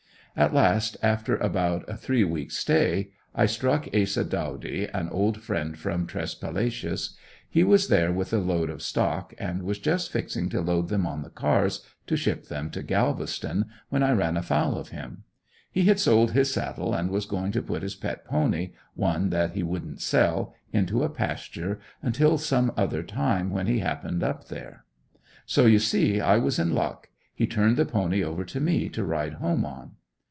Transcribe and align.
At 0.33 0.53
last 0.53 0.95
after 1.03 1.35
about 1.35 1.83
a 1.89 1.97
three 1.97 2.23
weeks 2.23 2.55
stay, 2.55 3.09
I 3.35 3.45
struck 3.47 3.89
Asa 3.93 4.23
Dawdy, 4.23 4.87
an 4.93 5.09
old 5.09 5.41
friend 5.41 5.77
from 5.77 6.07
Tresspalacious. 6.07 7.17
He 7.49 7.65
was 7.65 7.89
there 7.89 8.13
with 8.13 8.31
a 8.31 8.37
load 8.37 8.69
of 8.69 8.81
stock 8.81 9.33
and 9.37 9.63
was 9.63 9.77
just 9.77 10.09
fixing 10.09 10.47
to 10.47 10.61
load 10.61 10.87
them 10.87 11.05
on 11.05 11.21
the 11.23 11.29
cars 11.29 11.81
to 12.07 12.15
ship 12.15 12.47
them 12.47 12.69
to 12.69 12.81
Galveston 12.81 13.65
when 13.89 14.03
I 14.03 14.13
ran 14.13 14.37
afoul 14.37 14.77
of 14.77 14.87
him. 14.87 15.25
He 15.69 15.83
had 15.83 15.99
sold 15.99 16.31
his 16.31 16.53
saddle 16.53 16.93
and 16.93 17.09
was 17.11 17.25
going 17.25 17.51
to 17.51 17.61
put 17.61 17.83
his 17.83 17.95
pet 17.95 18.23
pony, 18.23 18.71
one 18.93 19.31
that 19.31 19.51
he 19.51 19.63
wouldn't 19.63 19.99
sell, 19.99 20.55
into 20.71 21.03
a 21.03 21.09
pasture 21.09 21.77
until 22.01 22.37
some 22.37 22.71
other 22.77 23.03
time 23.03 23.49
when 23.51 23.67
he 23.67 23.79
happened 23.79 24.23
up 24.23 24.47
there. 24.47 24.85
So 25.45 25.65
you 25.65 25.79
see 25.79 26.21
I 26.21 26.37
was 26.37 26.57
in 26.57 26.73
luck, 26.73 27.09
he 27.35 27.45
turned 27.45 27.75
the 27.75 27.83
pony 27.85 28.23
over 28.23 28.45
to 28.45 28.61
me 28.61 28.87
to 28.91 29.03
ride 29.03 29.33
home 29.33 29.65
on. 29.65 29.95